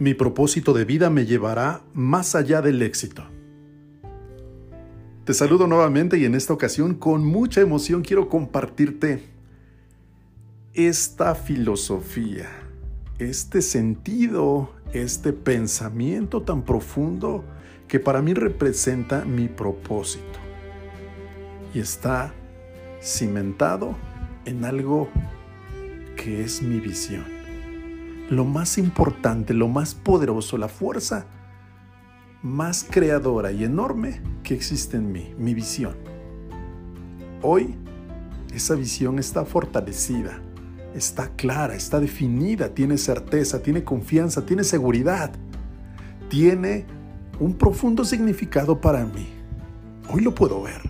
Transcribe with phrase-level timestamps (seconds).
[0.00, 3.22] Mi propósito de vida me llevará más allá del éxito.
[5.26, 9.22] Te saludo nuevamente y en esta ocasión con mucha emoción quiero compartirte
[10.72, 12.48] esta filosofía,
[13.18, 17.44] este sentido, este pensamiento tan profundo
[17.86, 20.38] que para mí representa mi propósito.
[21.74, 22.32] Y está
[23.02, 23.94] cimentado
[24.46, 25.10] en algo
[26.16, 27.39] que es mi visión
[28.30, 31.26] lo más importante, lo más poderoso, la fuerza
[32.42, 35.96] más creadora y enorme que existe en mí, mi visión.
[37.42, 37.74] Hoy
[38.54, 40.40] esa visión está fortalecida,
[40.94, 45.32] está clara, está definida, tiene certeza, tiene confianza, tiene seguridad,
[46.28, 46.86] tiene
[47.40, 49.28] un profundo significado para mí.
[50.08, 50.82] Hoy lo puedo ver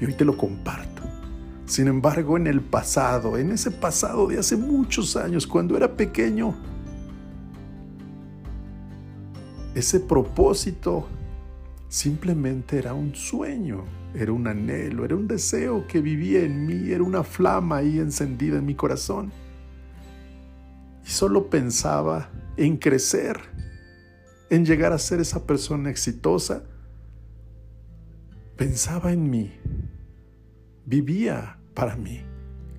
[0.00, 0.97] y hoy te lo comparto.
[1.68, 6.56] Sin embargo, en el pasado, en ese pasado de hace muchos años, cuando era pequeño,
[9.74, 11.06] ese propósito
[11.90, 13.84] simplemente era un sueño,
[14.14, 18.56] era un anhelo, era un deseo que vivía en mí, era una flama ahí encendida
[18.56, 19.30] en mi corazón.
[21.04, 23.40] Y solo pensaba en crecer,
[24.48, 26.62] en llegar a ser esa persona exitosa.
[28.56, 29.52] Pensaba en mí,
[30.86, 32.22] vivía para mí,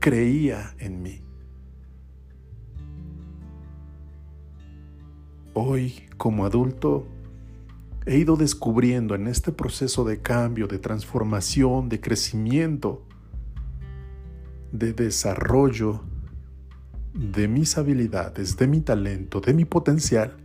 [0.01, 1.21] creía en mí.
[5.53, 7.07] Hoy, como adulto,
[8.05, 13.07] he ido descubriendo en este proceso de cambio, de transformación, de crecimiento,
[14.73, 16.01] de desarrollo
[17.13, 20.35] de mis habilidades, de mi talento, de mi potencial,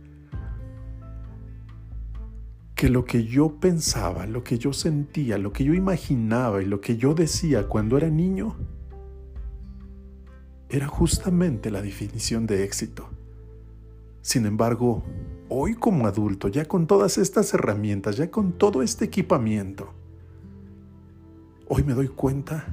[2.89, 6.97] lo que yo pensaba, lo que yo sentía, lo que yo imaginaba y lo que
[6.97, 8.55] yo decía cuando era niño,
[10.69, 13.09] era justamente la definición de éxito.
[14.21, 15.03] Sin embargo,
[15.49, 19.93] hoy como adulto, ya con todas estas herramientas, ya con todo este equipamiento,
[21.67, 22.65] hoy me doy cuenta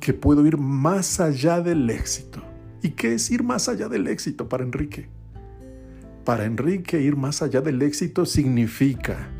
[0.00, 2.42] que puedo ir más allá del éxito.
[2.82, 5.08] ¿Y qué es ir más allá del éxito para Enrique?
[6.28, 9.30] Para Enrique ir más allá del éxito significa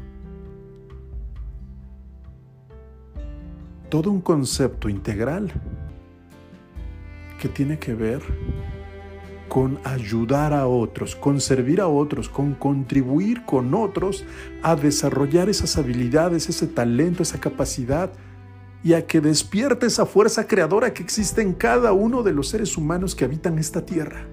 [3.90, 5.52] todo un concepto integral
[7.38, 8.22] que tiene que ver
[9.50, 14.24] con ayudar a otros, con servir a otros, con contribuir con otros
[14.62, 18.10] a desarrollar esas habilidades, ese talento, esa capacidad
[18.82, 22.78] y a que despierte esa fuerza creadora que existe en cada uno de los seres
[22.78, 24.26] humanos que habitan esta tierra.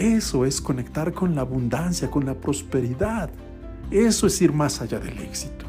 [0.00, 3.28] Eso es conectar con la abundancia, con la prosperidad.
[3.90, 5.66] Eso es ir más allá del éxito.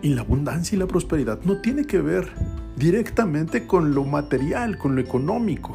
[0.00, 2.32] Y la abundancia y la prosperidad no tiene que ver
[2.76, 5.74] directamente con lo material, con lo económico,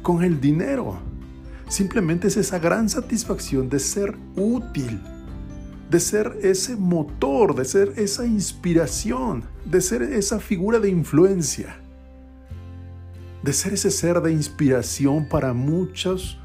[0.00, 0.98] con el dinero.
[1.68, 5.02] Simplemente es esa gran satisfacción de ser útil,
[5.90, 11.79] de ser ese motor, de ser esa inspiración, de ser esa figura de influencia
[13.42, 16.36] de ser ese ser de inspiración para muchas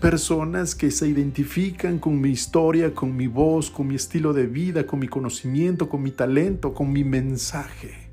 [0.00, 4.86] personas que se identifican con mi historia, con mi voz, con mi estilo de vida,
[4.86, 8.10] con mi conocimiento, con mi talento, con mi mensaje.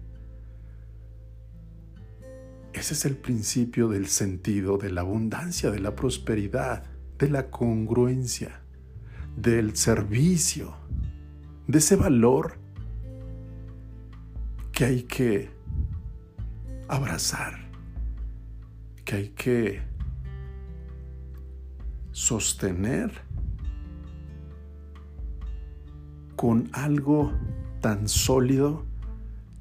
[2.73, 6.85] Ese es el principio del sentido, de la abundancia, de la prosperidad,
[7.19, 8.61] de la congruencia,
[9.35, 10.73] del servicio,
[11.67, 12.57] de ese valor
[14.71, 15.49] que hay que
[16.87, 17.70] abrazar
[19.05, 19.81] que hay que
[22.11, 23.11] sostener
[26.35, 27.31] con algo
[27.81, 28.85] tan sólido,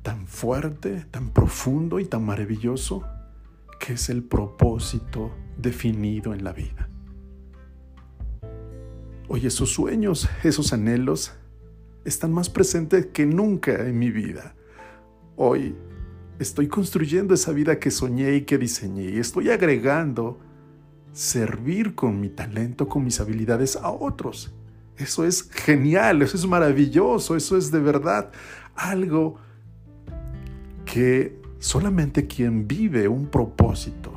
[0.02, 3.04] tan fuerte, tan profundo y tan maravilloso
[3.78, 6.88] que es el propósito definido en la vida.
[9.28, 11.32] Hoy esos sueños, esos anhelos
[12.04, 14.54] están más presentes que nunca en mi vida.
[15.36, 15.76] Hoy
[16.40, 20.38] Estoy construyendo esa vida que soñé y que diseñé y estoy agregando
[21.12, 24.50] servir con mi talento, con mis habilidades a otros.
[24.96, 28.30] Eso es genial, eso es maravilloso, eso es de verdad
[28.74, 29.36] algo
[30.86, 34.10] que solamente quien vive un propósito,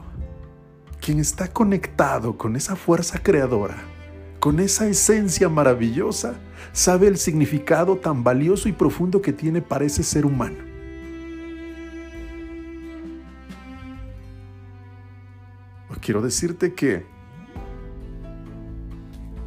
[1.02, 3.84] quien está conectado con esa fuerza creadora,
[4.40, 6.36] con esa esencia maravillosa,
[6.72, 10.73] sabe el significado tan valioso y profundo que tiene para ese ser humano.
[16.04, 17.06] Quiero decirte que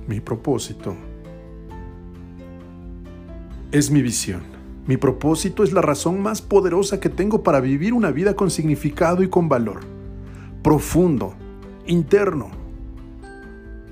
[0.09, 0.97] mi propósito
[3.71, 4.41] es mi visión.
[4.87, 9.23] Mi propósito es la razón más poderosa que tengo para vivir una vida con significado
[9.23, 9.81] y con valor.
[10.63, 11.35] Profundo,
[11.87, 12.51] interno,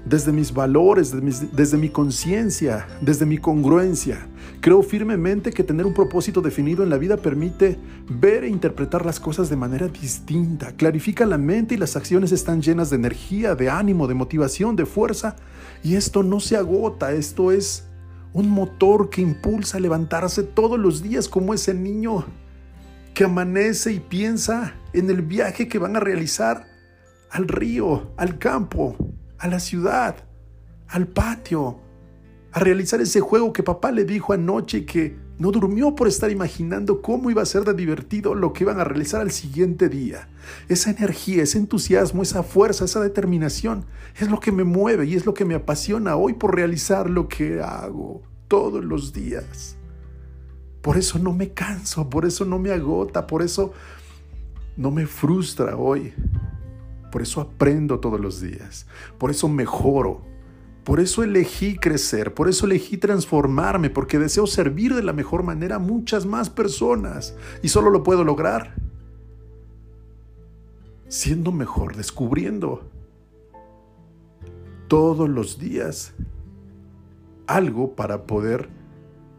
[0.05, 1.13] desde mis valores,
[1.53, 4.27] desde, mi conciencia, desde mi congruencia.
[4.65, 7.79] Creo firmemente que tener un propósito definido en la vida permite
[8.09, 12.63] ver e interpretar las cosas de manera distinta, clarifica la mente y las acciones están
[12.63, 15.37] llenas de energía, de ánimo, de motivación, de fuerza.
[15.83, 17.85] Y esto no se agota, esto es
[18.33, 22.25] un motor que impulsa a levantarse todos los días como ese niño
[23.13, 26.65] que amanece y piensa en el viaje que van a realizar
[27.31, 28.97] al río, al campo,
[29.37, 30.25] a la ciudad,
[30.89, 31.84] al patio,
[32.55, 37.03] a realizar ese juego que papá le dijo anoche que no durmió por estar imaginando
[37.03, 40.29] cómo iba a ser de divertido lo que iban a realizar al siguiente día.
[40.69, 43.87] Esa energía, ese entusiasmo, esa fuerza, esa determinación
[44.21, 47.27] es lo que me mueve y es lo que me apasiona hoy por realizar lo
[47.27, 49.77] que hago todos los días.
[50.81, 53.73] Por eso no me canso, por eso no me agota, por eso
[54.77, 56.13] no me frustra hoy.
[57.11, 58.87] Por eso aprendo todos los días.
[59.19, 60.34] Por eso mejoro.
[60.85, 62.35] Por eso elegí crecer.
[62.35, 63.91] Por eso elegí transformarme.
[63.91, 67.35] Porque deseo servir de la mejor manera a muchas más personas.
[67.63, 68.75] Y solo lo puedo lograr
[71.09, 72.91] siendo mejor, descubriendo
[74.89, 76.13] todos los días
[77.47, 78.69] algo para poder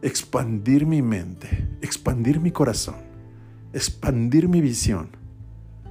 [0.01, 2.95] expandir mi mente, expandir mi corazón,
[3.73, 5.09] expandir mi visión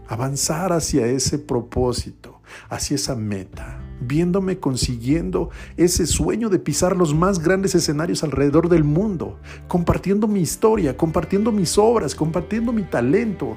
[0.09, 7.39] avanzar hacia ese propósito, hacia esa meta, viéndome consiguiendo ese sueño de pisar los más
[7.39, 13.57] grandes escenarios alrededor del mundo, compartiendo mi historia, compartiendo mis obras, compartiendo mi talento,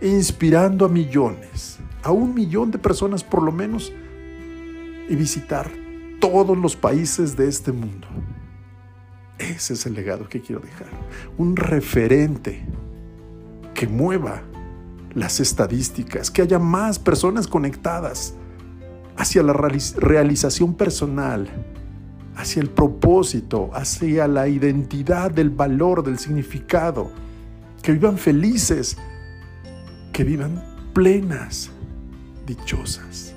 [0.00, 3.92] e inspirando a millones, a un millón de personas por lo menos,
[5.08, 5.70] y visitar
[6.20, 8.06] todos los países de este mundo.
[9.38, 10.88] Ese es el legado que quiero dejar,
[11.36, 12.64] un referente
[13.74, 14.42] que mueva
[15.14, 18.34] las estadísticas, que haya más personas conectadas
[19.18, 21.48] hacia la realización personal,
[22.36, 27.10] hacia el propósito, hacia la identidad del valor, del significado,
[27.82, 28.96] que vivan felices,
[30.12, 30.62] que vivan
[30.94, 31.70] plenas,
[32.46, 33.34] dichosas.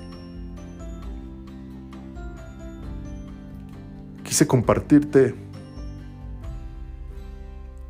[4.22, 5.34] Quise compartirte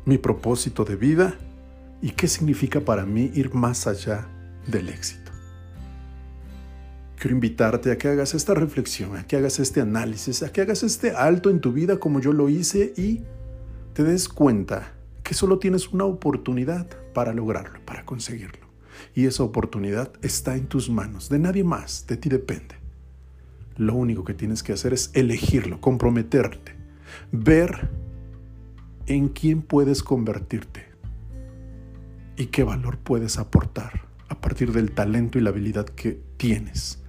[0.05, 1.35] mi propósito de vida
[2.01, 4.27] y qué significa para mí ir más allá
[4.65, 5.22] del éxito.
[7.23, 10.83] Quiero invitarte a que hagas esta reflexión, a que hagas este análisis, a que hagas
[10.83, 13.21] este alto en tu vida como yo lo hice y
[13.93, 14.91] te des cuenta
[15.23, 18.67] que solo tienes una oportunidad para lograrlo, para conseguirlo.
[19.15, 22.75] Y esa oportunidad está en tus manos, de nadie más, de ti depende.
[23.77, 26.75] Lo único que tienes que hacer es elegirlo, comprometerte,
[27.31, 27.89] ver
[29.05, 30.87] en quién puedes convertirte,
[32.35, 36.99] y qué valor puedes aportar a partir del talento y la habilidad que tienes,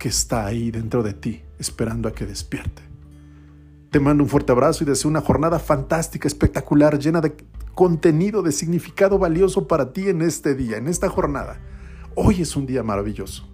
[0.00, 2.80] que está ahí dentro de ti, esperando a que despierte.
[3.90, 7.34] Te mando un fuerte abrazo y deseo una jornada fantástica, espectacular, llena de
[7.74, 11.60] contenido, de significado valioso para ti en este día, en esta jornada.
[12.14, 13.49] Hoy es un día maravilloso.